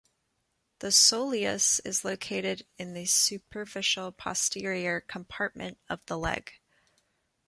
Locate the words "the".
0.79-0.87, 2.95-3.05, 6.07-6.17